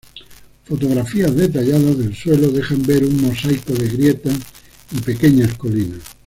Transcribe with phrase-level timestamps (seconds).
[0.65, 4.35] Fotografías detalladas del suelo dejan ver un mosaico de grietas
[4.97, 6.01] y pequeñas colinas.